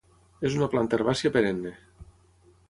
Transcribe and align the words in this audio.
És 0.49 0.55
una 0.59 0.69
planta 0.71 0.97
herbàcia 0.99 1.33
perenne. 1.37 1.75